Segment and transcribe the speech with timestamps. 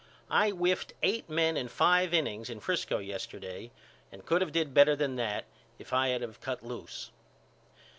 [0.31, 3.69] I whiffed eight men in five innings in Frisco yesterday
[4.11, 5.45] and could of did better than that
[5.77, 7.11] if I had of cut loose.